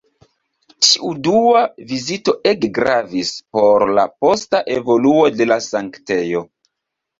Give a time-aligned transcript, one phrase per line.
[0.85, 6.45] Tiu dua vizito ege gravis por la posta evoluo de la sanktejo.